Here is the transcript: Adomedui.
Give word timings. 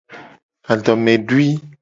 Adomedui. 0.71 1.49